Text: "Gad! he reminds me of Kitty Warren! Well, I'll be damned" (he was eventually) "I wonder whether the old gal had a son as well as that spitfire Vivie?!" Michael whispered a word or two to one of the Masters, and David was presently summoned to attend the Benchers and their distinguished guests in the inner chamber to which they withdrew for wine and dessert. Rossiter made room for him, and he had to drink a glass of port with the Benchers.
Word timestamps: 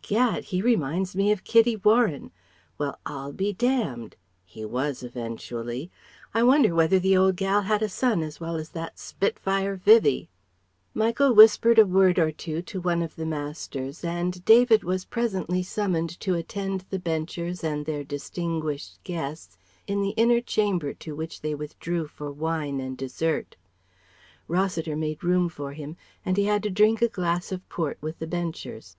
"Gad! 0.00 0.44
he 0.44 0.62
reminds 0.62 1.14
me 1.14 1.30
of 1.32 1.44
Kitty 1.44 1.76
Warren! 1.76 2.30
Well, 2.78 2.98
I'll 3.04 3.30
be 3.34 3.52
damned" 3.52 4.16
(he 4.42 4.64
was 4.64 5.02
eventually) 5.02 5.90
"I 6.32 6.42
wonder 6.44 6.74
whether 6.74 6.98
the 6.98 7.14
old 7.14 7.36
gal 7.36 7.60
had 7.60 7.82
a 7.82 7.90
son 7.90 8.22
as 8.22 8.40
well 8.40 8.56
as 8.56 8.70
that 8.70 8.98
spitfire 8.98 9.76
Vivie?!" 9.76 10.30
Michael 10.94 11.34
whispered 11.34 11.78
a 11.78 11.84
word 11.84 12.18
or 12.18 12.32
two 12.32 12.62
to 12.62 12.80
one 12.80 13.02
of 13.02 13.16
the 13.16 13.26
Masters, 13.26 14.02
and 14.02 14.42
David 14.46 14.82
was 14.82 15.04
presently 15.04 15.62
summoned 15.62 16.18
to 16.20 16.34
attend 16.36 16.86
the 16.88 16.98
Benchers 16.98 17.62
and 17.62 17.84
their 17.84 18.02
distinguished 18.02 18.98
guests 19.04 19.58
in 19.86 20.00
the 20.00 20.14
inner 20.16 20.40
chamber 20.40 20.94
to 20.94 21.14
which 21.14 21.42
they 21.42 21.54
withdrew 21.54 22.06
for 22.06 22.32
wine 22.32 22.80
and 22.80 22.96
dessert. 22.96 23.56
Rossiter 24.48 24.96
made 24.96 25.22
room 25.22 25.50
for 25.50 25.74
him, 25.74 25.98
and 26.24 26.38
he 26.38 26.44
had 26.44 26.62
to 26.62 26.70
drink 26.70 27.02
a 27.02 27.08
glass 27.08 27.52
of 27.52 27.68
port 27.68 27.98
with 28.00 28.20
the 28.20 28.26
Benchers. 28.26 28.96